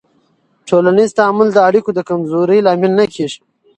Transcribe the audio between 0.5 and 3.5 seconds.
ټولنیز تعامل د اړیکو د کمزورۍ لامل نه کېږي.